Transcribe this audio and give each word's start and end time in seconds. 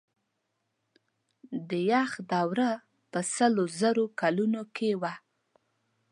د 1.69 1.71
یخ 1.91 2.11
دوره 2.31 2.69
په 3.11 3.19
سلو 3.33 3.63
زرو 3.79 4.05
کلونو 4.19 4.61
کې 4.75 4.89
وه. 5.01 5.13